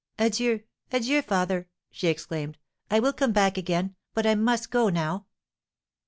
[0.17, 0.61] "Adieu,
[0.91, 2.57] adieu, father!" she exclaimed.
[2.89, 5.27] "I will come back again, but I must go now."